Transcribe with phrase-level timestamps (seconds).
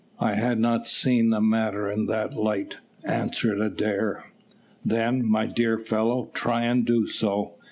[0.19, 4.25] "I had not seen the matter in that light," answered Adair.
[4.83, 7.53] "Then, my dear fellow, try and do so.